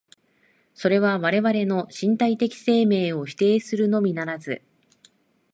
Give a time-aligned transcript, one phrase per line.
[0.73, 4.63] それは我々の身体的生命を否定するのみならず、